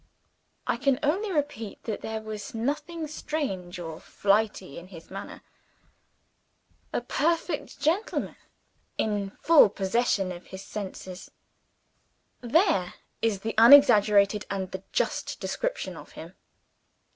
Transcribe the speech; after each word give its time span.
I 0.65 0.77
can 0.77 0.97
only 1.03 1.31
repeat 1.31 1.83
that 1.83 2.01
there 2.01 2.21
was 2.23 2.55
nothing 2.55 3.05
strange 3.07 3.77
or 3.77 3.99
flighty 3.99 4.79
in 4.79 4.87
his 4.87 5.11
manner. 5.11 5.43
A 6.91 7.01
perfect 7.01 7.79
gentleman, 7.79 8.35
in 8.97 9.29
full 9.43 9.69
possession 9.69 10.31
of 10.31 10.47
his 10.47 10.63
senses 10.63 11.29
there 12.39 12.95
is 13.21 13.41
the 13.41 13.53
unexaggerated 13.59 14.47
and 14.49 14.71
the 14.71 14.81
just 14.91 15.39
description 15.39 15.95
of 15.95 16.13
him. 16.13 16.33